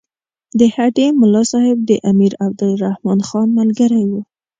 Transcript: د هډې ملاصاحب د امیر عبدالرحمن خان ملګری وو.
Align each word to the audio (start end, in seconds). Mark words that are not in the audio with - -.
د 0.59 0.61
هډې 0.75 1.07
ملاصاحب 1.21 1.79
د 1.89 1.91
امیر 2.11 2.33
عبدالرحمن 2.45 3.19
خان 3.27 3.47
ملګری 3.59 4.03
وو. 4.09 4.21